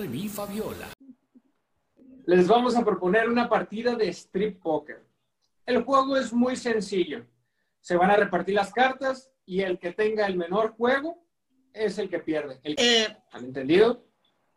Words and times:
re, 0.00 0.08
mi, 0.08 0.28
Fabiola. 0.28 0.88
Les 2.26 2.46
vamos 2.46 2.76
a 2.76 2.84
proponer 2.84 3.28
una 3.28 3.48
partida 3.48 3.94
de 3.94 4.08
strip 4.08 4.60
poker. 4.62 5.02
El 5.66 5.82
juego 5.82 6.16
es 6.16 6.32
muy 6.32 6.56
sencillo. 6.56 7.26
Se 7.80 7.96
van 7.96 8.10
a 8.10 8.16
repartir 8.16 8.54
las 8.54 8.72
cartas 8.72 9.30
y 9.46 9.62
el 9.62 9.78
que 9.78 9.92
tenga 9.92 10.26
el 10.26 10.36
menor 10.36 10.74
juego 10.76 11.24
es 11.72 11.98
el 11.98 12.08
que 12.08 12.18
pierde. 12.20 12.60
El- 12.62 12.74
Eh, 12.78 13.16
¿Han 13.32 13.44
entendido? 13.46 14.06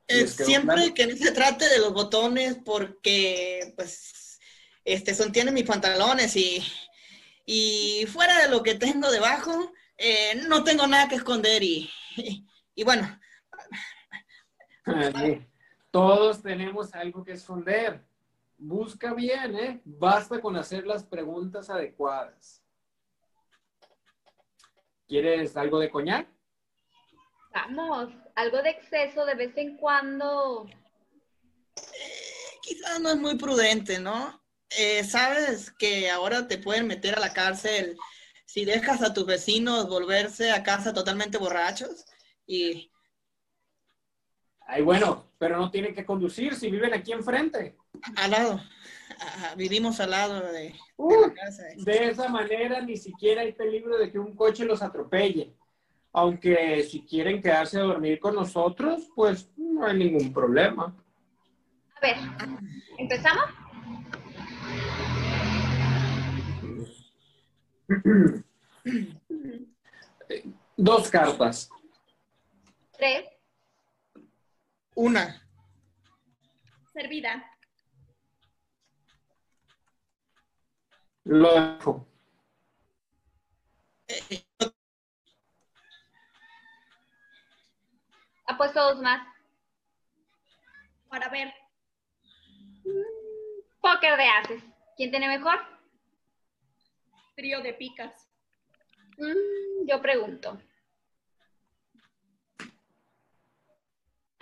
eh, 0.08 0.22
¿Les 0.22 0.36
quedó 0.36 0.46
siempre 0.46 0.76
claro? 0.76 0.94
que 0.94 1.08
no 1.08 1.16
se 1.18 1.32
trate 1.32 1.70
de 1.70 1.80
los 1.80 1.94
botones 1.94 2.58
porque, 2.66 3.74
pues, 3.76 4.40
este, 4.84 5.16
sostienen 5.16 5.54
mis 5.54 5.64
pantalones 5.64 6.36
y, 6.36 6.62
y 7.46 8.06
fuera 8.08 8.42
de 8.44 8.50
lo 8.50 8.62
que 8.62 8.76
tengo 8.76 9.10
debajo, 9.10 9.72
eh, 9.98 10.42
no 10.50 10.64
tengo 10.64 10.86
nada 10.88 11.08
que 11.08 11.16
esconder 11.16 11.64
y, 11.64 11.90
y, 12.76 12.84
bueno, 12.84 13.08
Sí. 13.08 13.23
Todos 15.92 16.42
tenemos 16.42 16.94
algo 16.96 17.24
que 17.24 17.34
esconder. 17.34 18.04
Busca 18.58 19.14
bien, 19.14 19.56
¿eh? 19.56 19.82
Basta 19.84 20.42
con 20.42 20.56
hacer 20.56 20.86
las 20.86 21.04
preguntas 21.04 21.70
adecuadas. 21.70 22.64
¿Quieres 25.08 25.56
algo 25.58 25.80
de 25.80 25.90
coñac? 25.90 26.28
Vamos, 27.54 28.10
algo 28.36 28.62
de 28.64 28.72
exceso 28.72 29.26
de 29.26 29.36
vez 29.36 29.56
en 29.58 29.78
cuando. 29.78 30.68
quizás 32.62 33.00
no 33.00 33.10
es 33.10 33.18
muy 33.18 33.38
prudente, 33.38 34.00
¿no? 34.00 34.42
Eh, 34.70 35.04
Sabes 35.04 35.72
que 35.72 36.10
ahora 36.10 36.48
te 36.48 36.58
pueden 36.58 36.88
meter 36.88 37.16
a 37.16 37.20
la 37.20 37.34
cárcel 37.34 37.96
si 38.46 38.66
dejas 38.66 39.02
a 39.02 39.14
tus 39.14 39.26
vecinos 39.26 39.88
volverse 39.88 40.52
a 40.52 40.64
casa 40.64 40.94
totalmente 40.94 41.38
borrachos 41.38 42.06
y 42.48 42.93
Ay, 44.66 44.82
bueno, 44.82 45.26
pero 45.38 45.58
no 45.58 45.70
tienen 45.70 45.94
que 45.94 46.06
conducir 46.06 46.56
si 46.56 46.70
viven 46.72 46.94
aquí 46.94 47.12
enfrente. 47.12 47.76
al 48.16 48.32
lado, 48.32 48.62
vivimos 49.58 50.00
al 50.00 50.12
lado 50.12 50.40
de, 50.42 50.52
de 50.52 50.76
Uh, 50.98 51.28
la 51.28 51.34
casa. 51.34 51.64
de 51.76 52.08
esa 52.10 52.30
manera 52.30 52.80
ni 52.82 52.96
siquiera 52.98 53.42
hay 53.42 53.52
peligro 53.52 53.98
de 53.98 54.12
que 54.12 54.20
un 54.20 54.36
coche 54.36 54.64
los 54.66 54.82
atropelle. 54.82 55.54
Aunque 56.14 56.84
si 56.84 57.02
quieren 57.04 57.42
quedarse 57.42 57.80
a 57.80 57.84
dormir 57.84 58.20
con 58.20 58.36
nosotros, 58.36 59.10
pues 59.16 59.50
no 59.58 59.86
hay 59.86 59.98
ningún 59.98 60.32
problema. 60.32 60.96
A 61.96 62.00
ver, 62.02 62.18
¿empezamos? 63.00 63.46
Dos 70.78 71.10
cartas. 71.10 71.70
Tres, 72.98 73.26
Una, 74.96 75.44
Servida. 76.94 77.44
Lo 81.24 81.54
dejo. 81.54 82.08
apuesto 88.46 88.80
dos 88.82 89.02
más. 89.02 89.28
Para 91.10 91.30
ver. 91.30 91.54
Póker 93.82 94.18
de 94.18 94.28
haces. 94.28 94.64
¿Quién 94.96 95.10
tiene 95.10 95.28
mejor? 95.28 95.60
Trío 97.36 97.62
de 97.62 97.74
picas. 97.74 98.30
Mm, 99.18 99.88
yo 99.88 100.02
pregunto. 100.02 100.62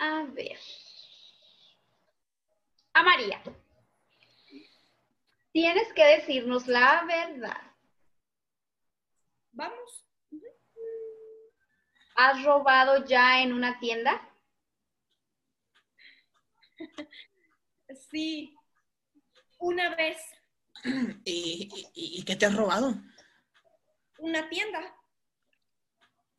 A 0.02 0.24
ver. 0.34 0.58
A 2.94 3.02
María. 3.04 3.40
Tienes 5.52 5.92
que 5.92 6.04
decirnos 6.16 6.66
la 6.66 7.04
verdad. 7.06 7.62
Vamos. 9.52 10.06
¿Has 12.16 12.42
robado 12.44 13.04
ya 13.06 13.42
en 13.42 13.52
una 13.52 13.78
tienda? 13.78 14.28
Sí. 18.10 18.54
Una 19.58 19.94
vez. 19.94 20.16
¿Y, 21.24 21.68
y, 21.94 22.18
y 22.18 22.22
qué 22.24 22.34
te 22.36 22.46
has 22.46 22.56
robado? 22.56 22.94
Una 24.18 24.48
tienda. 24.48 24.80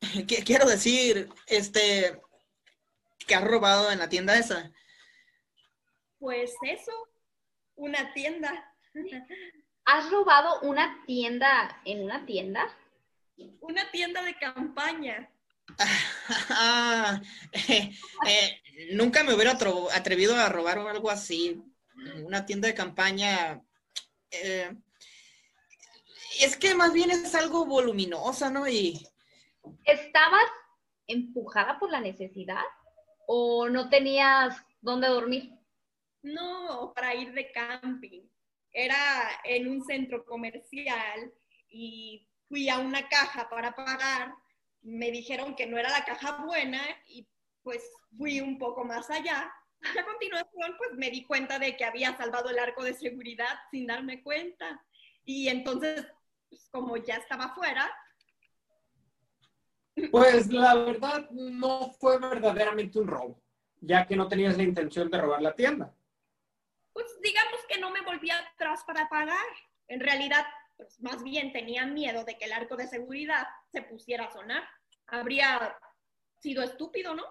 Qu- 0.00 0.44
Quiero 0.44 0.66
decir, 0.68 1.28
este, 1.46 2.20
que 3.26 3.34
has 3.34 3.44
robado 3.44 3.90
en 3.90 3.98
la 3.98 4.08
tienda 4.08 4.38
esa. 4.38 4.72
Pues 6.18 6.54
eso. 6.62 6.92
Una 7.76 8.12
tienda. 8.14 8.72
¿Has 9.84 10.10
robado 10.10 10.60
una 10.60 11.02
tienda 11.06 11.80
en 11.84 12.04
una 12.04 12.24
tienda? 12.24 12.66
Una 13.60 13.90
tienda 13.90 14.22
de 14.22 14.34
campaña. 14.38 15.30
Ah, 16.50 17.20
eh, 17.68 17.92
eh, 18.26 18.62
nunca 18.92 19.24
me 19.24 19.34
hubiera 19.34 19.58
atrevido 19.92 20.36
a 20.36 20.48
robar 20.48 20.78
algo 20.78 21.10
así. 21.10 21.60
Una 22.22 22.46
tienda 22.46 22.68
de 22.68 22.74
campaña. 22.74 23.60
eh, 24.30 24.74
es 26.40 26.56
que 26.56 26.74
más 26.74 26.92
bien 26.92 27.10
es 27.10 27.34
algo 27.34 27.64
voluminosa, 27.64 28.50
¿no? 28.50 28.66
Y 28.68 29.06
¿Estabas 29.84 30.44
empujada 31.06 31.78
por 31.78 31.90
la 31.90 32.00
necesidad 32.00 32.62
o 33.26 33.68
no 33.68 33.88
tenías 33.88 34.56
dónde 34.80 35.08
dormir? 35.08 35.52
No, 36.22 36.92
para 36.94 37.14
ir 37.14 37.32
de 37.32 37.50
camping. 37.52 38.22
Era 38.72 38.96
en 39.44 39.68
un 39.68 39.84
centro 39.84 40.24
comercial 40.24 41.32
y 41.68 42.26
fui 42.48 42.68
a 42.68 42.78
una 42.78 43.08
caja 43.08 43.48
para 43.48 43.74
pagar. 43.74 44.34
Me 44.82 45.10
dijeron 45.10 45.54
que 45.54 45.66
no 45.66 45.78
era 45.78 45.90
la 45.90 46.04
caja 46.04 46.44
buena 46.44 46.80
y 47.06 47.26
pues 47.62 47.82
fui 48.16 48.40
un 48.40 48.58
poco 48.58 48.84
más 48.84 49.10
allá. 49.10 49.52
A 49.98 50.04
continuación, 50.04 50.76
pues 50.78 50.92
me 50.94 51.10
di 51.10 51.24
cuenta 51.24 51.58
de 51.58 51.76
que 51.76 51.84
había 51.84 52.16
salvado 52.16 52.50
el 52.50 52.58
arco 52.58 52.82
de 52.84 52.94
seguridad 52.94 53.58
sin 53.70 53.86
darme 53.86 54.22
cuenta. 54.22 54.82
Y 55.24 55.48
entonces, 55.48 56.06
pues, 56.48 56.68
como 56.70 56.96
ya 56.96 57.16
estaba 57.16 57.54
fuera, 57.54 57.90
Pues 60.10 60.52
la 60.52 60.74
verdad 60.74 61.28
no 61.30 61.92
fue 61.98 62.18
verdaderamente 62.18 62.98
un 62.98 63.06
robo, 63.08 63.42
ya 63.80 64.06
que 64.06 64.16
no 64.16 64.28
tenías 64.28 64.56
la 64.56 64.62
intención 64.62 65.10
de 65.10 65.20
robar 65.20 65.42
la 65.42 65.54
tienda. 65.54 65.94
pues 66.92 67.06
digamos 67.20 67.60
que 67.68 67.78
no 67.78 67.90
me 67.90 68.02
volví 68.02 68.30
atrás 68.30 68.84
para 68.86 69.08
pagar. 69.08 69.46
En 69.88 70.00
realidad, 70.00 70.46
pues 70.76 71.00
más 71.00 71.22
bien 71.22 71.52
tenía 71.52 71.84
miedo 71.86 72.24
de 72.24 72.38
que 72.38 72.44
el 72.46 72.52
arco 72.52 72.76
de 72.76 72.86
seguridad 72.86 73.46
se 73.72 73.82
pusiera 73.82 74.24
a 74.26 74.32
sonar. 74.32 74.62
Habría 75.08 75.76
sido 76.40 76.62
estúpido, 76.62 77.14
¿no? 77.14 77.24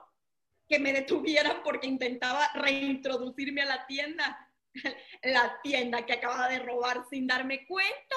Que 0.67 0.79
me 0.79 0.93
detuvieran 0.93 1.61
porque 1.63 1.87
intentaba 1.87 2.49
reintroducirme 2.53 3.61
a 3.61 3.65
la 3.65 3.87
tienda. 3.87 4.49
La 5.23 5.59
tienda 5.61 6.05
que 6.05 6.13
acababa 6.13 6.49
de 6.49 6.59
robar 6.59 7.05
sin 7.09 7.27
darme 7.27 7.65
cuenta. 7.67 8.15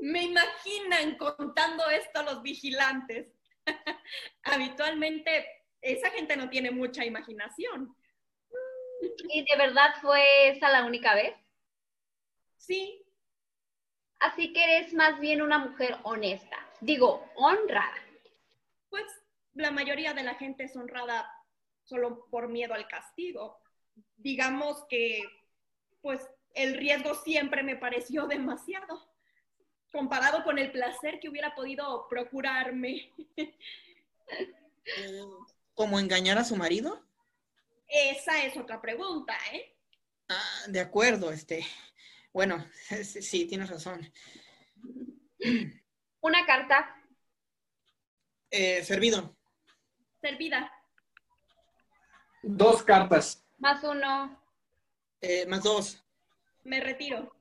Me 0.00 0.24
imaginan 0.24 1.16
contando 1.16 1.88
esto 1.88 2.20
a 2.20 2.24
los 2.24 2.42
vigilantes. 2.42 3.28
Habitualmente 4.52 5.46
esa 5.80 6.10
gente 6.10 6.36
no 6.36 6.48
tiene 6.48 6.70
mucha 6.70 7.04
imaginación. 7.04 7.94
¿Y 9.28 9.44
de 9.44 9.56
verdad 9.56 9.94
fue 10.00 10.48
esa 10.48 10.70
la 10.70 10.84
única 10.84 11.14
vez? 11.14 11.34
Sí, 12.56 13.02
Así 14.22 14.52
que 14.52 14.62
eres 14.62 14.94
más 14.94 15.18
bien 15.18 15.42
una 15.42 15.58
mujer 15.58 15.96
honesta. 16.04 16.56
Digo, 16.80 17.28
honrada. 17.34 17.96
pues 18.88 19.04
la 19.54 19.72
mayoría 19.72 20.14
de 20.14 20.22
la 20.22 20.36
gente 20.36 20.64
es 20.64 20.76
honrada 20.76 21.28
solo 21.82 22.26
por 22.30 22.48
miedo 22.48 22.72
al 22.72 22.86
castigo. 22.86 23.58
Digamos 24.16 24.84
que, 24.88 25.24
pues, 26.02 26.20
el 26.54 26.74
riesgo 26.74 27.16
siempre 27.16 27.64
me 27.64 27.74
pareció 27.74 28.26
demasiado, 28.28 29.10
comparado 29.90 30.44
con 30.44 30.58
el 30.58 30.70
placer 30.70 31.18
que 31.18 31.28
hubiera 31.28 31.56
podido 31.56 32.06
procurarme. 32.08 33.10
¿Cómo 35.74 35.98
engañar 35.98 36.38
a 36.38 36.44
su 36.44 36.56
marido? 36.56 37.04
Esa 37.88 38.44
es 38.44 38.56
otra 38.56 38.80
pregunta, 38.80 39.36
¿eh? 39.52 39.76
Ah, 40.28 40.64
de 40.68 40.80
acuerdo, 40.80 41.30
este. 41.30 41.66
Bueno, 42.32 42.64
sí, 43.04 43.22
sí, 43.22 43.46
tienes 43.46 43.70
razón. 43.70 44.10
Una 46.20 46.46
carta. 46.46 46.96
Eh, 48.50 48.84
servido. 48.84 49.36
Servida. 50.20 50.70
Dos 52.42 52.82
cartas. 52.82 53.44
Más 53.58 53.82
uno. 53.84 54.42
Eh, 55.20 55.46
más 55.46 55.62
dos. 55.62 56.04
Me 56.64 56.80
retiro. 56.80 57.34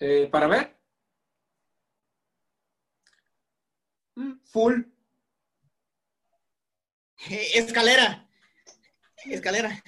Eh, 0.00 0.28
Para 0.30 0.46
ver. 0.46 0.76
Mm, 4.16 4.40
Full. 4.44 4.82
Eh, 7.30 7.50
escalera. 7.54 8.28
Escalera. 9.24 9.82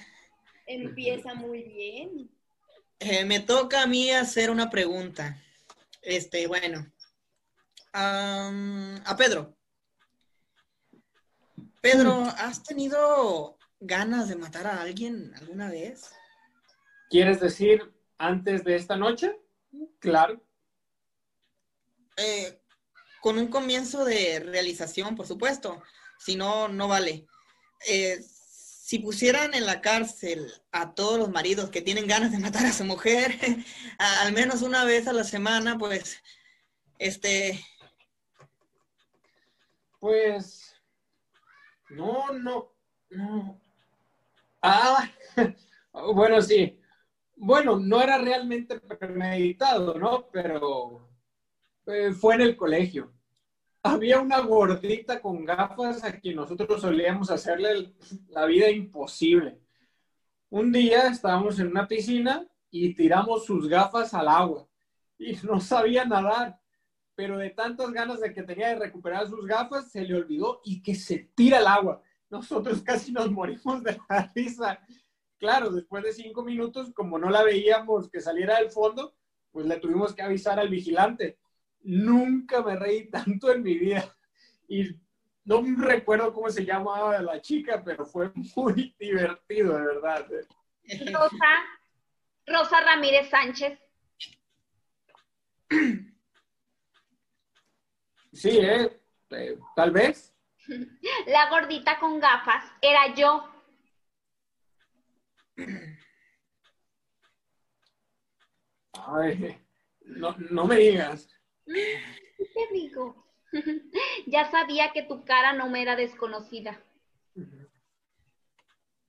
Empieza 0.65 1.33
muy 1.33 1.63
bien. 1.63 2.29
Eh, 2.99 3.25
me 3.25 3.39
toca 3.39 3.83
a 3.83 3.87
mí 3.87 4.11
hacer 4.11 4.51
una 4.51 4.69
pregunta. 4.69 5.41
Este, 6.01 6.47
bueno. 6.47 6.91
A 7.93 9.15
Pedro. 9.17 9.57
Pedro, 11.81 12.23
¿has 12.37 12.63
tenido 12.63 13.57
ganas 13.79 14.29
de 14.29 14.35
matar 14.35 14.67
a 14.67 14.81
alguien 14.81 15.33
alguna 15.35 15.69
vez? 15.69 16.11
¿Quieres 17.09 17.39
decir 17.41 17.91
antes 18.17 18.63
de 18.63 18.75
esta 18.75 18.95
noche? 18.95 19.35
Claro. 19.99 20.41
Eh, 22.17 22.61
con 23.19 23.37
un 23.39 23.47
comienzo 23.47 24.05
de 24.05 24.39
realización, 24.39 25.15
por 25.15 25.25
supuesto. 25.25 25.81
Si 26.23 26.35
no, 26.35 26.67
no 26.67 26.87
vale. 26.87 27.25
Eh, 27.87 28.19
si 28.21 28.99
pusieran 28.99 29.53
en 29.53 29.65
la 29.65 29.81
cárcel 29.81 30.51
a 30.71 30.93
todos 30.93 31.17
los 31.17 31.29
maridos 31.31 31.69
que 31.69 31.81
tienen 31.81 32.07
ganas 32.07 32.31
de 32.31 32.39
matar 32.39 32.65
a 32.65 32.73
su 32.73 32.83
mujer, 32.85 33.37
al 33.97 34.33
menos 34.33 34.61
una 34.61 34.83
vez 34.85 35.07
a 35.07 35.13
la 35.13 35.23
semana, 35.23 35.77
pues, 35.77 36.21
este, 36.99 37.59
Pues. 40.01 40.75
No, 41.89 42.33
no. 42.33 42.73
No. 43.11 43.61
Ah, 44.61 45.07
bueno, 46.13 46.41
sí. 46.41 46.79
Bueno, 47.35 47.77
no 47.79 48.01
era 48.01 48.17
realmente 48.17 48.79
premeditado, 48.79 49.93
¿no? 49.99 50.27
Pero 50.31 51.07
eh, 51.85 52.13
fue 52.13 52.35
en 52.35 52.41
el 52.41 52.57
colegio. 52.57 53.13
Había 53.83 54.19
una 54.19 54.39
gordita 54.39 55.21
con 55.21 55.43
gafas 55.43 56.03
a 56.03 56.19
quien 56.19 56.35
nosotros 56.35 56.81
solíamos 56.81 57.31
hacerle 57.31 57.93
la 58.29 58.45
vida 58.45 58.69
imposible. 58.69 59.59
Un 60.49 60.71
día 60.71 61.07
estábamos 61.07 61.59
en 61.59 61.67
una 61.67 61.87
piscina 61.87 62.47
y 62.69 62.93
tiramos 62.93 63.45
sus 63.45 63.67
gafas 63.67 64.13
al 64.13 64.27
agua 64.27 64.67
y 65.17 65.35
no 65.43 65.59
sabía 65.59 66.05
nadar 66.05 66.61
pero 67.21 67.37
de 67.37 67.51
tantas 67.51 67.91
ganas 67.91 68.19
de 68.19 68.33
que 68.33 68.41
tenía 68.41 68.69
de 68.69 68.79
recuperar 68.79 69.27
sus 69.27 69.45
gafas, 69.45 69.91
se 69.91 70.01
le 70.03 70.15
olvidó 70.15 70.59
y 70.63 70.81
que 70.81 70.95
se 70.95 71.29
tira 71.35 71.59
al 71.59 71.67
agua. 71.67 72.01
Nosotros 72.31 72.81
casi 72.81 73.11
nos 73.11 73.29
morimos 73.29 73.83
de 73.83 73.95
la 74.09 74.31
risa. 74.33 74.79
Claro, 75.37 75.69
después 75.71 76.03
de 76.03 76.13
cinco 76.13 76.43
minutos, 76.43 76.91
como 76.95 77.19
no 77.19 77.29
la 77.29 77.43
veíamos 77.43 78.09
que 78.09 78.21
saliera 78.21 78.57
del 78.57 78.71
fondo, 78.71 79.13
pues 79.51 79.67
le 79.67 79.77
tuvimos 79.77 80.15
que 80.15 80.23
avisar 80.23 80.59
al 80.59 80.69
vigilante. 80.69 81.37
Nunca 81.83 82.61
me 82.61 82.75
reí 82.75 83.09
tanto 83.09 83.51
en 83.51 83.63
mi 83.63 83.77
vida. 83.77 84.15
Y 84.67 84.95
no 85.45 85.63
recuerdo 85.77 86.33
cómo 86.33 86.49
se 86.49 86.65
llamaba 86.65 87.21
la 87.21 87.41
chica, 87.41 87.83
pero 87.83 88.05
fue 88.05 88.31
muy 88.55 88.95
divertido, 88.99 89.77
de 89.77 89.85
verdad. 89.85 90.27
Rosa, 91.13 91.65
Rosa 92.45 92.81
Ramírez 92.81 93.29
Sánchez. 93.29 93.79
Sí, 98.33 98.59
¿eh? 98.59 98.97
Eh, 99.31 99.59
tal 99.75 99.91
vez. 99.91 100.33
La 101.27 101.49
gordita 101.49 101.99
con 101.99 102.17
gafas 102.19 102.63
era 102.81 103.13
yo. 103.13 103.45
Ay, 108.93 109.61
no, 110.05 110.33
no 110.49 110.65
me 110.65 110.77
digas. 110.77 111.27
¿Qué 111.65 112.45
te 112.53 112.73
digo? 112.73 113.25
ya 114.27 114.49
sabía 114.49 114.91
que 114.93 115.03
tu 115.03 115.25
cara 115.25 115.53
no 115.53 115.69
me 115.69 115.81
era 115.81 115.95
desconocida. 115.95 116.81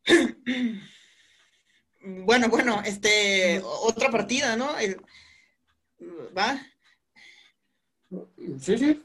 bueno, 2.00 2.48
bueno, 2.48 2.82
este, 2.84 3.60
otra 3.62 4.10
partida, 4.10 4.56
¿no? 4.56 4.76
El- 4.78 5.00
¿Va? 6.36 6.60
Sí, 8.60 8.78
sí. 8.78 9.02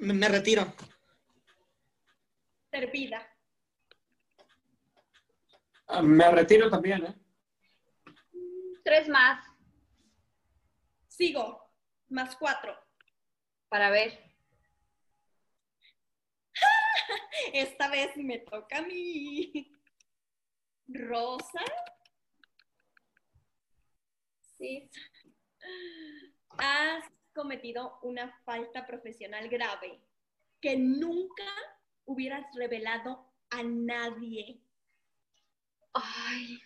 Me, 0.00 0.12
me 0.14 0.28
retiro. 0.28 0.72
Servida. 2.70 3.37
Ah, 5.88 6.02
Me 6.02 6.30
retiro 6.30 6.70
también, 6.70 7.04
¿eh? 7.06 7.14
Tres 8.84 9.08
más 9.08 9.44
Sigo. 11.08 11.60
Más 12.10 12.36
cuatro. 12.36 12.78
para 13.68 13.90
ver. 13.90 14.18
Esta 17.52 17.88
vez 17.88 18.16
me 18.16 18.38
toca 18.38 18.78
a 18.78 18.82
mí. 18.82 19.70
Rosa. 20.86 21.64
Sí. 24.56 24.88
Has 26.58 27.04
cometido 27.34 27.98
una 28.02 28.32
falta 28.44 28.86
profesional 28.86 29.48
grave 29.48 30.00
que 30.60 30.76
nunca 30.76 31.44
hubieras 32.04 32.46
revelado 32.54 33.32
a 33.50 33.62
nadie. 33.64 34.62
Ay, 35.94 36.60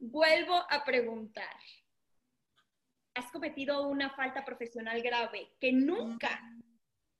Vuelvo 0.00 0.54
a 0.70 0.84
preguntar. 0.84 1.56
Has 3.14 3.30
cometido 3.30 3.86
una 3.88 4.10
falta 4.10 4.44
profesional 4.44 5.00
grave 5.02 5.52
que 5.60 5.72
nunca 5.72 6.40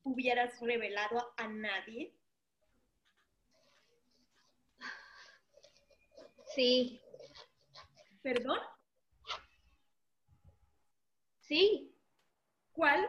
hubieras 0.03 0.61
revelado 0.61 1.35
a 1.37 1.49
nadie. 1.49 2.15
sí, 6.55 7.01
¿Perdón? 8.23 8.59
sí. 11.41 11.91
¿Cuál? 12.73 13.09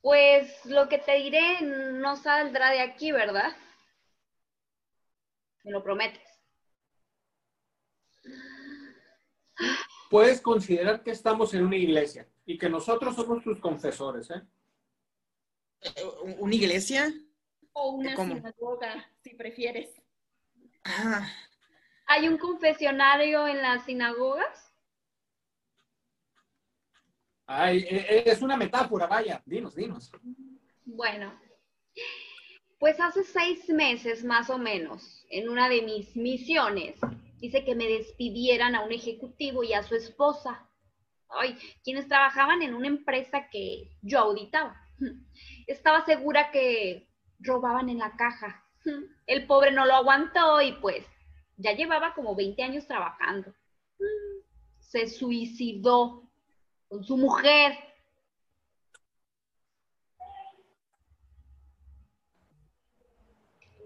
Pues 0.00 0.64
lo 0.64 0.88
que 0.88 0.98
te 0.98 1.16
diré 1.16 1.60
no 1.62 2.16
saldrá 2.16 2.70
de 2.70 2.80
aquí, 2.80 3.12
¿verdad? 3.12 3.54
Me 5.64 5.72
lo 5.72 5.82
prometes. 5.82 6.22
Puedes 10.08 10.40
considerar 10.40 11.02
que 11.02 11.10
estamos 11.10 11.52
en 11.54 11.66
una 11.66 11.76
iglesia 11.76 12.26
y 12.46 12.58
que 12.58 12.68
nosotros 12.68 13.14
somos 13.14 13.44
tus 13.44 13.60
confesores, 13.60 14.30
¿eh? 14.30 14.42
¿Una 16.38 16.54
iglesia? 16.54 17.12
O 17.72 17.90
una 17.92 18.14
¿Cómo? 18.14 18.34
sinagoga, 18.34 19.08
si 19.22 19.34
prefieres. 19.34 20.02
Ah, 20.84 21.28
¿Hay 22.06 22.26
un 22.26 22.38
confesionario 22.38 23.46
en 23.46 23.62
las 23.62 23.84
sinagogas? 23.84 24.69
Ay, 27.52 27.78
e- 27.78 28.06
e- 28.08 28.30
es 28.30 28.42
una 28.42 28.56
metáfora, 28.56 29.08
vaya. 29.08 29.42
Dinos, 29.44 29.74
dinos. 29.74 30.12
Bueno, 30.84 31.34
pues 32.78 33.00
hace 33.00 33.24
seis 33.24 33.68
meses 33.68 34.22
más 34.24 34.50
o 34.50 34.56
menos, 34.56 35.26
en 35.30 35.48
una 35.48 35.68
de 35.68 35.82
mis 35.82 36.14
misiones, 36.14 36.94
dice 37.40 37.64
que 37.64 37.74
me 37.74 37.88
despidieran 37.88 38.76
a 38.76 38.84
un 38.84 38.92
ejecutivo 38.92 39.64
y 39.64 39.72
a 39.72 39.82
su 39.82 39.96
esposa, 39.96 40.68
quienes 41.82 42.06
trabajaban 42.06 42.62
en 42.62 42.72
una 42.72 42.86
empresa 42.86 43.48
que 43.50 43.90
yo 44.00 44.20
auditaba. 44.20 44.80
Estaba 45.66 46.04
segura 46.04 46.52
que 46.52 47.08
robaban 47.40 47.88
en 47.88 47.98
la 47.98 48.14
caja. 48.16 48.64
El 49.26 49.48
pobre 49.48 49.72
no 49.72 49.86
lo 49.86 49.94
aguantó 49.94 50.62
y 50.62 50.70
pues 50.74 51.04
ya 51.56 51.72
llevaba 51.72 52.14
como 52.14 52.36
20 52.36 52.62
años 52.62 52.86
trabajando. 52.86 53.52
Se 54.78 55.08
suicidó 55.08 56.29
con 56.90 57.04
su 57.04 57.16
mujer. 57.16 57.72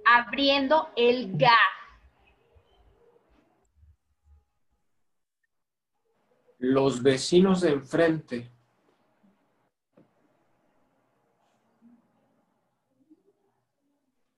abriendo 0.06 0.90
el 0.96 1.36
gas. 1.38 1.50
Los 6.58 7.02
vecinos 7.02 7.62
de 7.62 7.70
enfrente. 7.70 8.50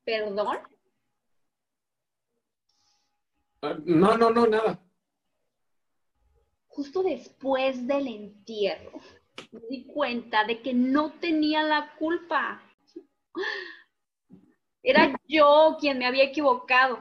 ¿Perdón? 0.05 0.59
Ah, 3.63 3.77
No, 3.85 4.17
no, 4.17 4.31
no, 4.31 4.47
nada. 4.47 4.86
Justo 6.77 7.03
después 7.03 7.87
del 7.87 8.07
entierro, 8.07 9.01
me 9.51 9.61
di 9.71 9.87
cuenta 9.87 10.45
de 10.45 10.61
que 10.61 10.75
no 10.75 11.11
tenía 11.15 11.63
la 11.63 11.95
culpa. 11.99 12.63
Era 14.83 15.19
yo 15.27 15.79
quien 15.81 15.97
me 15.97 16.05
había 16.05 16.25
equivocado. 16.25 16.99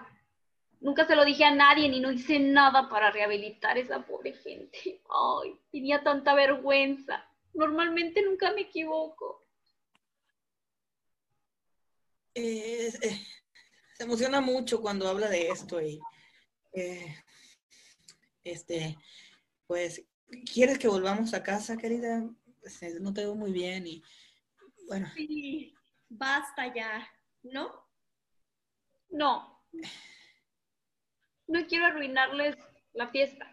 Nunca 0.80 1.06
se 1.06 1.18
lo 1.18 1.26
dije 1.26 1.44
a 1.44 1.54
nadie 1.54 1.90
ni 1.90 2.00
no 2.00 2.10
hice 2.10 2.40
nada 2.40 2.88
para 2.88 3.12
rehabilitar 3.12 3.76
a 3.76 3.82
esa 3.82 4.06
pobre 4.06 4.32
gente. 4.32 5.02
Ay, 5.10 5.60
tenía 5.70 6.02
tanta 6.02 6.34
vergüenza. 6.36 7.30
Normalmente 7.54 8.22
nunca 8.22 8.54
me 8.54 8.62
equivoco. 8.62 9.46
Eh, 12.34 12.94
eh, 13.02 13.20
se 13.94 14.04
emociona 14.04 14.40
mucho 14.40 14.80
cuando 14.82 15.10
habla 15.10 15.28
de 15.28 15.50
esto 15.50 15.82
y 15.82 16.00
eh, 16.72 17.14
este, 18.46 18.98
pues, 19.68 20.06
¿quieres 20.52 20.80
que 20.80 20.88
volvamos 20.88 21.34
a 21.34 21.44
casa, 21.44 21.78
querida? 21.78 22.24
Pues, 22.62 22.82
eh, 22.84 22.98
no 23.00 23.14
te 23.14 23.22
veo 23.22 23.36
muy 23.36 23.52
bien 23.52 23.88
y 23.88 24.04
bueno. 24.88 25.08
Sí, 25.16 25.74
basta 26.10 26.74
ya, 26.74 27.08
¿no? 27.44 27.72
No. 29.10 29.64
No 31.48 31.68
quiero 31.68 31.86
arruinarles 31.86 32.56
la 32.94 33.10
fiesta. 33.10 33.46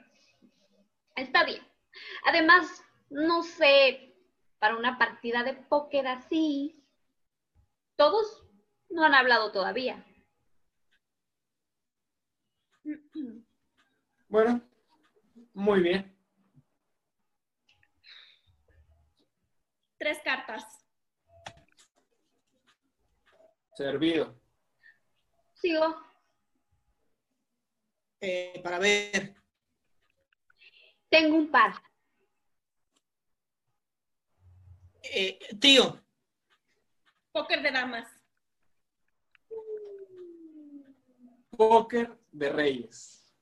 Está 1.15 1.45
bien. 1.45 1.63
Además, 2.25 2.83
no 3.11 3.43
sé, 3.43 4.17
para 4.59 4.77
una 4.77 4.99
partida 4.99 5.43
de 5.43 5.55
póker 5.55 6.07
así, 6.07 6.83
todos 7.97 8.47
no 8.89 9.05
han 9.05 9.15
hablado 9.15 9.53
todavía. 9.53 10.07
Bueno, 14.29 14.63
muy 15.55 15.81
bien. 15.81 16.17
Tres 19.99 20.19
cartas. 20.25 20.65
Servido. 23.77 24.41
Sigo. 25.55 25.97
Eh, 28.21 28.61
para 28.63 28.79
ver. 28.79 29.35
Tengo 31.09 31.37
un 31.37 31.51
par. 31.51 31.75
Eh, 35.05 35.39
tío, 35.61 36.03
Póker 37.33 37.63
de 37.63 37.73
damas. 37.73 38.07
Póker 41.57 42.19
de 42.31 42.53
Reyes. 42.53 43.35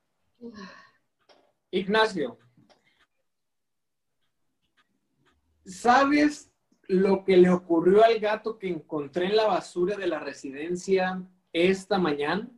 Ignacio, 1.72 2.36
¿sabes 5.64 6.50
lo 6.88 7.24
que 7.24 7.36
le 7.36 7.50
ocurrió 7.50 8.02
al 8.02 8.18
gato 8.18 8.58
que 8.58 8.68
encontré 8.68 9.26
en 9.26 9.36
la 9.36 9.46
basura 9.46 9.96
de 9.96 10.08
la 10.08 10.18
residencia 10.18 11.22
esta 11.52 11.98
mañana? 11.98 12.48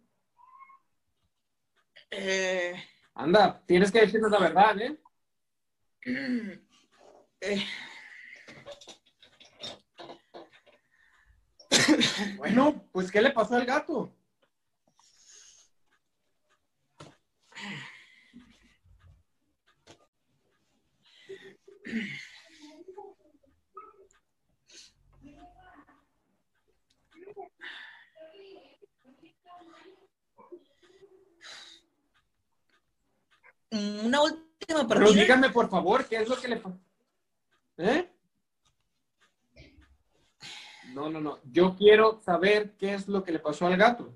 eh, 2.11 2.75
Anda, 3.14 3.62
tienes 3.66 3.92
que 3.92 4.00
decirnos 4.00 4.31
la 4.31 4.38
verdad, 4.38 4.81
¿eh? 4.81 4.99
eh, 7.40 7.64
Bueno, 12.37 12.88
pues 12.92 13.11
¿qué 13.11 13.21
le 13.21 13.31
pasó 13.31 13.57
al 13.57 13.66
gato? 13.66 14.14
Una 33.72 34.20
última 34.22 34.86
Pero 34.86 34.86
partida. 34.88 35.22
díganme, 35.22 35.50
por 35.50 35.68
favor, 35.70 36.04
¿qué 36.06 36.16
es 36.16 36.28
lo 36.28 36.40
que 36.40 36.48
le 36.48 36.56
pasó? 36.56 36.78
¿Eh? 37.78 38.10
No, 40.92 41.08
no, 41.08 41.20
no. 41.20 41.40
Yo 41.44 41.74
quiero 41.74 42.20
saber 42.20 42.76
qué 42.76 42.94
es 42.94 43.08
lo 43.08 43.24
que 43.24 43.32
le 43.32 43.38
pasó 43.38 43.66
al 43.66 43.76
gato. 43.76 44.14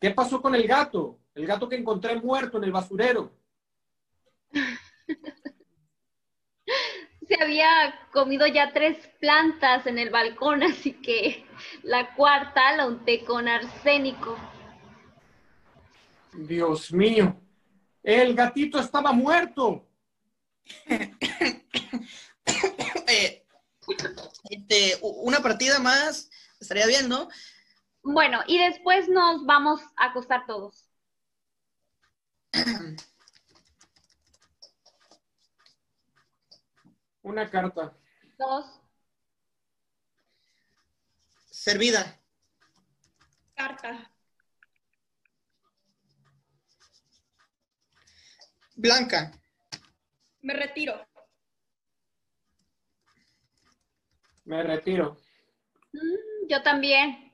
¿Qué 0.00 0.10
pasó 0.12 0.40
con 0.40 0.54
el 0.54 0.66
gato? 0.66 1.18
El 1.34 1.46
gato 1.46 1.68
que 1.68 1.76
encontré 1.76 2.14
muerto 2.20 2.58
en 2.58 2.64
el 2.64 2.72
basurero. 2.72 3.32
Se 7.26 7.40
había 7.40 7.98
comido 8.12 8.46
ya 8.46 8.72
tres 8.72 8.96
plantas 9.20 9.86
en 9.86 9.98
el 9.98 10.10
balcón, 10.10 10.62
así 10.62 10.92
que 10.94 11.44
la 11.82 12.14
cuarta 12.14 12.76
la 12.76 12.86
unté 12.86 13.24
con 13.24 13.48
arsénico. 13.48 14.36
Dios 16.32 16.92
mío. 16.92 17.36
El 18.02 18.34
gatito 18.34 18.78
estaba 18.78 19.12
muerto. 19.12 19.86
Eh, 23.08 23.44
este, 24.48 24.98
una 25.02 25.40
partida 25.40 25.78
más 25.78 26.30
estaría 26.60 26.86
bien, 26.86 27.08
¿no? 27.08 27.28
Bueno, 28.02 28.40
y 28.46 28.58
después 28.58 29.08
nos 29.08 29.44
vamos 29.44 29.80
a 29.96 30.06
acostar 30.06 30.46
todos. 30.46 30.88
Una 37.22 37.48
carta. 37.50 37.96
Dos. 38.38 38.80
Servida. 41.50 42.20
Carta. 43.54 44.10
Blanca. 48.74 49.30
Me 50.40 50.54
retiro. 50.54 51.06
Me 54.44 54.62
retiro. 54.64 55.16
Mm, 55.92 56.48
yo 56.48 56.62
también. 56.62 57.32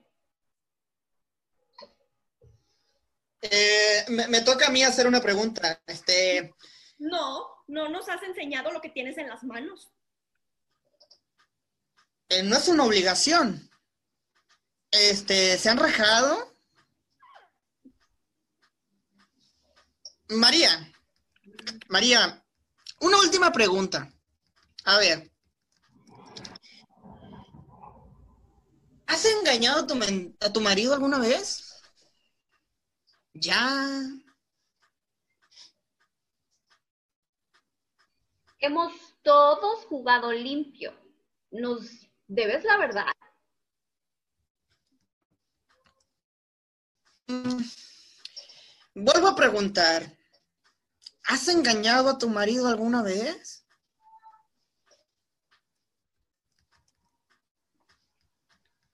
Eh, 3.41 4.05
me, 4.09 4.27
me 4.29 4.43
toca 4.43 4.67
a 4.67 4.71
mí 4.71 4.83
hacer 4.83 5.07
una 5.07 5.21
pregunta. 5.23 5.81
Este, 5.87 6.55
No, 6.99 7.58
no 7.69 7.89
nos 7.89 8.09
has 8.09 8.23
enseñado 8.23 8.73
lo 8.73 8.81
que 8.81 8.91
tienes 8.91 9.17
en 9.19 9.29
las 9.29 9.45
manos. 9.45 9.93
eh, 12.31 12.43
no 12.43 12.57
es 12.57 12.69
una 12.69 12.85
obligación. 12.85 13.71
Este, 14.91 15.59
¿se 15.59 15.69
han 15.69 15.79
rajado? 15.79 16.57
María, 20.31 20.93
María, 21.89 22.45
una 23.01 23.19
última 23.19 23.51
pregunta. 23.53 24.13
A 24.85 24.99
ver. 24.99 25.31
¿Has 29.07 29.25
engañado 29.25 29.81
a 29.81 29.87
tu, 29.87 29.95
a 30.41 30.53
tu 30.53 30.61
marido 30.61 30.95
alguna 30.95 31.19
vez? 31.19 31.75
Ya. 33.35 34.03
Hemos 38.61 38.93
todos 39.23 39.85
jugado 39.87 40.33
limpio. 40.33 40.93
¿Nos 41.51 42.09
debes 42.27 42.65
la 42.65 42.77
verdad? 42.77 43.07
Mm. 47.29 47.63
Vuelvo 48.95 49.29
a 49.29 49.37
preguntar. 49.37 50.03
¿Has 51.25 51.47
engañado 51.49 52.09
a 52.09 52.19
tu 52.19 52.29
marido 52.29 52.69
alguna 52.69 53.03
vez? 53.03 53.65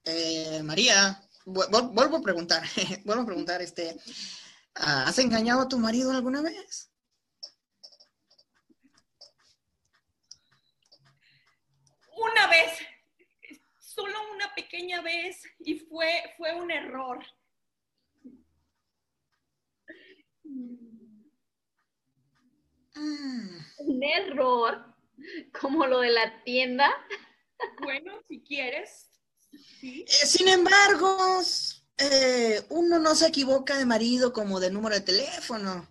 Eh, 0.05 0.61
María, 0.63 1.23
vu- 1.47 1.67
vu- 1.71 1.93
vuelvo 1.95 2.19
a 2.19 2.23
preguntar, 2.23 2.63
vuelvo 3.05 3.23
a 3.23 3.27
preguntar, 3.27 3.63
este, 3.63 3.97
¿has 4.75 5.19
engañado 5.19 5.63
a 5.63 5.69
tu 5.69 5.79
marido 5.79 6.11
alguna 6.11 6.43
vez? 6.43 6.91
Una 12.17 12.47
vez, 12.49 12.79
solo 13.81 14.15
una 14.35 14.55
pequeña 14.85 15.03
vez, 15.03 15.43
y 15.61 15.79
fue, 15.79 16.09
fue 16.37 16.55
un 16.55 16.71
error. 16.71 17.25
Mm, 22.95 23.59
Un 23.79 24.03
error, 24.03 24.95
como 25.61 25.87
lo 25.87 26.01
de 26.01 26.11
la 26.11 26.43
tienda. 26.45 26.91
Bueno, 27.83 28.13
si 28.29 28.43
quieres. 28.43 29.11
Sí. 29.81 30.05
eh, 30.07 30.27
sin 30.27 30.49
embargo, 30.49 31.41
eh, 31.99 32.63
uno 32.71 32.99
no 32.99 33.15
se 33.15 33.29
equivoca 33.29 33.79
de 33.79 33.87
marido 33.87 34.33
como 34.33 34.61
de 34.61 34.71
número 34.71 34.95
de 34.97 35.01
teléfono. 35.01 35.89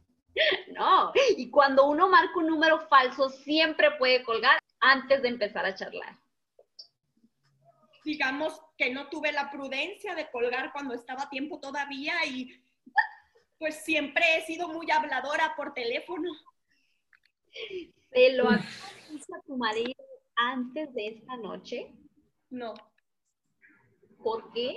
No, 0.74 1.12
y 1.38 1.50
cuando 1.52 1.88
uno 1.88 2.10
marca 2.10 2.38
un 2.38 2.48
número 2.48 2.88
falso, 2.88 3.30
siempre 3.30 3.92
puede 3.98 4.24
colgar 4.24 4.60
antes 4.80 5.22
de 5.22 5.30
empezar 5.30 5.66
a 5.66 5.76
charlar. 5.76 6.23
Digamos 8.04 8.60
que 8.78 8.94
no 8.94 9.10
tuve 9.10 9.32
la 9.32 9.50
prudencia 9.50 10.16
de 10.16 10.30
colgar 10.30 10.72
cuando 10.74 10.94
estaba 10.94 11.24
a 11.24 11.30
tiempo 11.30 11.60
todavía 11.60 12.26
y 12.26 12.62
Pues 13.58 13.84
siempre 13.84 14.24
he 14.38 14.46
sido 14.46 14.68
muy 14.68 14.90
habladora 14.92 15.54
por 15.56 15.74
teléfono. 15.74 16.30
¿Se 18.12 18.34
lo 18.34 18.50
has 18.50 18.62
dicho 19.10 19.36
a 19.36 19.42
tu 19.46 19.56
marido 19.58 20.04
antes 20.36 20.94
de 20.94 21.08
esta 21.08 21.38
noche? 21.38 21.94
No, 22.50 22.74
¿Por 24.24 24.52
qué? 24.54 24.76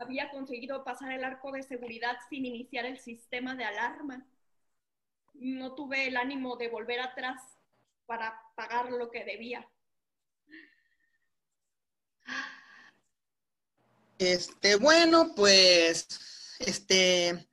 había 0.00 0.30
conseguido 0.30 0.84
pasar 0.84 1.10
el 1.12 1.24
arco 1.24 1.50
de 1.50 1.64
seguridad 1.64 2.16
sin 2.30 2.46
iniciar 2.46 2.86
el 2.86 2.98
sistema 2.98 3.56
de 3.56 3.64
alarma. 3.64 4.24
No 5.34 5.74
tuve 5.74 6.06
el 6.06 6.16
ánimo 6.16 6.56
de 6.56 6.68
volver 6.68 7.00
atrás 7.00 7.57
para 8.08 8.42
pagar 8.56 8.90
lo 8.90 9.10
que 9.10 9.22
debía. 9.22 9.70
Este, 14.18 14.76
bueno, 14.76 15.34
pues, 15.36 16.08
este, 16.58 17.46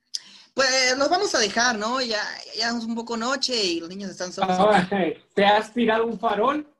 pues 0.54 0.96
los 0.96 1.10
vamos 1.10 1.34
a 1.34 1.38
dejar, 1.38 1.78
¿no? 1.78 2.00
Ya, 2.00 2.22
ya 2.56 2.70
es 2.70 2.84
un 2.84 2.94
poco 2.94 3.18
noche 3.18 3.54
y 3.54 3.80
los 3.80 3.90
niños 3.90 4.10
están 4.10 4.32
solos. 4.32 4.58
Ahora, 4.58 4.88
¿Te 5.34 5.44
has 5.44 5.72
tirado 5.74 6.06
un 6.06 6.18
farol? 6.18 6.74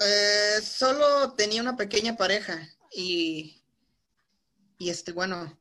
Eh, 0.00 0.60
solo 0.62 1.32
tenía 1.34 1.62
una 1.62 1.76
pequeña 1.76 2.16
pareja 2.16 2.68
y, 2.90 3.62
y 4.76 4.90
este, 4.90 5.12
bueno, 5.12 5.56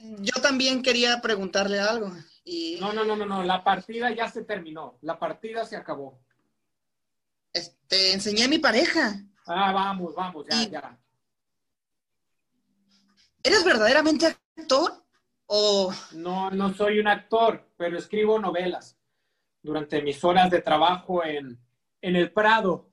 yo 0.00 0.40
también 0.40 0.82
quería 0.82 1.20
preguntarle 1.20 1.78
algo 1.78 2.10
y 2.44 2.76
No, 2.80 2.92
no, 2.92 3.04
no, 3.04 3.16
no, 3.16 3.24
no. 3.26 3.42
La 3.42 3.64
partida 3.64 4.10
ya 4.12 4.28
se 4.28 4.44
terminó. 4.44 4.98
La 5.02 5.18
partida 5.18 5.64
se 5.64 5.76
acabó. 5.76 6.20
este, 7.52 8.12
enseñé 8.12 8.44
a 8.44 8.48
mi 8.48 8.58
pareja. 8.58 9.14
Ah, 9.46 9.70
vamos, 9.72 10.14
vamos, 10.14 10.44
ya, 10.50 10.62
Y- 10.62 10.70
ya. 10.70 10.98
¿Eres 13.42 13.64
verdaderamente 13.64 14.26
actor? 14.26 15.04
¿O 15.46 15.92
No, 16.12 16.50
no 16.50 16.72
soy 16.74 16.98
un 16.98 17.06
actor, 17.08 17.70
pero 17.76 17.98
escribo 17.98 18.38
novelas 18.38 18.96
durante 19.62 20.00
mis 20.02 20.22
horas 20.24 20.50
de 20.50 20.62
trabajo 20.62 21.24
en, 21.24 21.58
en 22.00 22.16
el 22.16 22.32
Prado. 22.32 22.90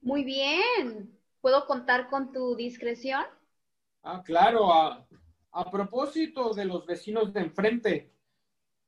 Muy 0.00 0.24
bien. 0.24 1.18
¿Puedo 1.40 1.66
contar 1.66 2.08
con 2.08 2.32
tu 2.32 2.54
discreción? 2.56 3.24
Ah, 4.02 4.22
claro, 4.24 4.72
a, 4.72 5.06
a 5.52 5.70
propósito 5.70 6.52
de 6.54 6.64
los 6.64 6.86
vecinos 6.86 7.32
de 7.32 7.40
enfrente, 7.40 8.12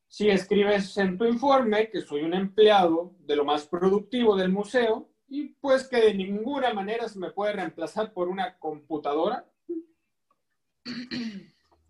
si 0.06 0.28
escribes 0.28 0.96
en 0.98 1.16
tu 1.16 1.24
informe 1.24 1.90
que 1.90 2.02
soy 2.02 2.22
un 2.22 2.34
empleado 2.34 3.14
de 3.20 3.36
lo 3.36 3.44
más 3.44 3.66
productivo 3.66 4.36
del 4.36 4.50
museo 4.50 5.08
y 5.28 5.54
pues 5.54 5.88
que 5.88 5.96
de 5.96 6.14
ninguna 6.14 6.74
manera 6.74 7.08
se 7.08 7.18
me 7.18 7.30
puede 7.30 7.54
reemplazar 7.54 8.12
por 8.12 8.28
una 8.28 8.58
computadora, 8.58 9.46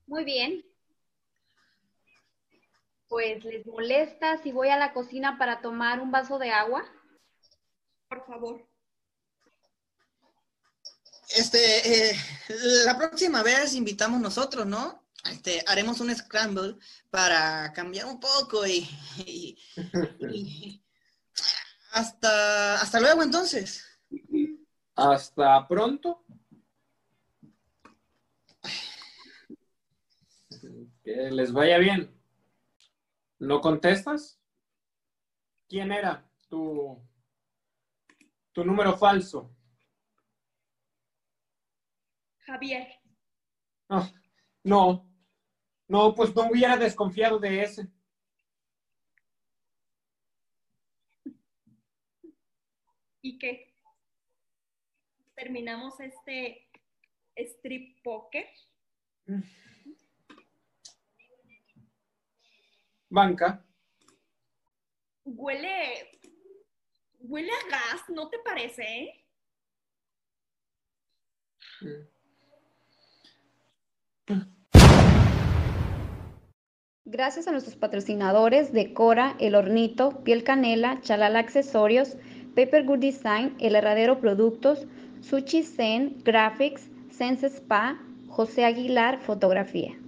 Muy 0.06 0.24
bien. 0.24 0.64
Pues 3.08 3.44
les 3.44 3.66
molesta 3.66 4.38
si 4.38 4.52
voy 4.52 4.68
a 4.68 4.78
la 4.78 4.92
cocina 4.92 5.38
para 5.38 5.60
tomar 5.60 6.00
un 6.00 6.10
vaso 6.10 6.38
de 6.38 6.50
agua. 6.50 6.84
Por 8.08 8.24
favor. 8.26 8.71
Este, 11.36 12.10
eh, 12.10 12.16
la 12.84 12.96
próxima 12.96 13.42
vez 13.42 13.74
invitamos 13.74 14.20
nosotros, 14.20 14.66
¿no? 14.66 15.02
Este, 15.30 15.62
haremos 15.68 16.00
un 16.00 16.14
scramble 16.14 16.76
para 17.10 17.72
cambiar 17.72 18.06
un 18.06 18.18
poco 18.18 18.66
y, 18.66 18.88
y- 19.26 20.82
hasta, 21.92 22.80
hasta 22.80 23.00
luego 23.00 23.22
entonces. 23.22 23.84
hasta 24.96 25.66
pronto. 25.68 26.24
Que 31.04 31.30
les 31.30 31.52
vaya 31.52 31.78
bien. 31.78 32.10
¿No 33.38 33.60
contestas? 33.60 34.38
¿Quién 35.68 35.90
era 35.92 36.24
tu, 36.48 36.98
tu 38.52 38.64
número 38.64 38.96
falso? 38.96 39.50
Javier, 42.52 42.86
Ah, 43.88 44.12
no, 44.62 45.08
no, 45.88 46.14
pues 46.14 46.34
no 46.34 46.50
hubiera 46.50 46.76
desconfiado 46.76 47.38
de 47.38 47.62
ese. 47.62 47.88
¿y 53.22 53.38
qué? 53.38 53.74
¿Terminamos 55.34 55.98
este 56.00 56.68
strip 57.36 58.02
poker? 58.02 58.46
Banca. 63.08 63.64
Huele. 65.24 66.20
Huele 67.20 67.50
a 67.50 67.68
gas, 67.70 68.02
¿no 68.10 68.28
te 68.28 68.38
parece? 68.40 68.82
eh? 68.82 69.24
Gracias 77.04 77.46
a 77.46 77.52
nuestros 77.52 77.76
patrocinadores 77.76 78.72
Decora, 78.72 79.36
El 79.38 79.54
Hornito, 79.54 80.22
Piel 80.24 80.44
Canela, 80.44 81.00
Chalala 81.02 81.40
Accesorios, 81.40 82.16
Paper 82.54 82.84
Good 82.84 83.00
Design, 83.00 83.54
El 83.60 83.76
Herradero 83.76 84.18
Productos, 84.18 84.86
Sushi 85.20 85.62
Zen, 85.62 86.22
Graphics, 86.24 86.88
Sense 87.10 87.46
Spa, 87.48 88.00
José 88.28 88.64
Aguilar 88.64 89.20
Fotografía. 89.20 89.92